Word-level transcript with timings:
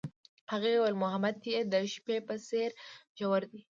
هغې 0.51 0.71
وویل 0.75 0.95
محبت 1.03 1.37
یې 1.51 1.59
د 1.71 1.73
شپه 1.93 2.15
په 2.27 2.35
څېر 2.47 2.69
ژور 3.17 3.41
دی. 3.51 3.57